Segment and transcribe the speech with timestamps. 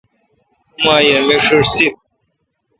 [0.79, 1.93] اوما یہ می ݭݭ سپ۔